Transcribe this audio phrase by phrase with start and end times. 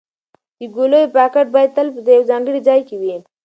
[0.59, 3.15] د ګولیو پاکټ باید تل په یو ځانګړي ځای کې وي.